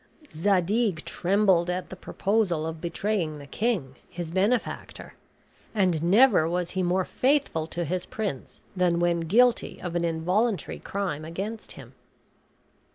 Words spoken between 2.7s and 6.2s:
betraying the king, his benefactor; and